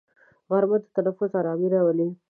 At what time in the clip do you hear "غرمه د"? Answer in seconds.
0.49-0.83